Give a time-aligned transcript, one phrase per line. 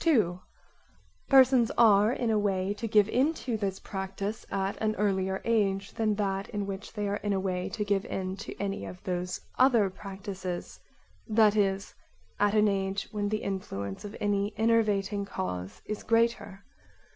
[0.00, 0.40] 2)
[1.28, 6.16] Persons [are] in a way to give into this practise at an earlier age than
[6.16, 9.40] that in which they are in a way to give in to any of those
[9.60, 10.80] other practises,
[11.28, 11.94] that is,
[12.40, 16.64] at an age when the influence of any enervating cause is greater.